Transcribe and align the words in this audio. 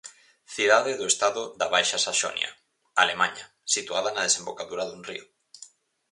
Cidade 0.55 0.93
do 0.99 1.05
estado 1.13 1.43
da 1.59 1.67
Baixa 1.73 1.97
Saxonia, 2.05 2.51
Alemaña, 3.03 3.45
situada 3.75 4.09
na 4.13 4.25
desembocadura 4.27 4.83
dun 4.85 5.01
río. 5.09 5.25